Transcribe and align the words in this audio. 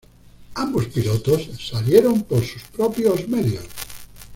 Ambos 0.55 0.87
pilotos 0.87 1.47
salieron 1.63 2.23
por 2.23 2.43
sus 2.43 2.63
propios 2.63 3.27
medios. 3.29 3.67